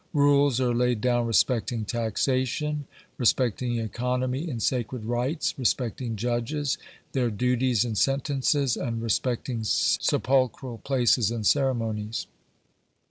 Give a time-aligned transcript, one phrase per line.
[0.13, 2.85] Rules are laid down respecting taxation,
[3.19, 6.79] respecting economy in sacred rites, respecting judges,
[7.11, 12.25] their duties and sentences, and respecting sepulchral places and ceremonies.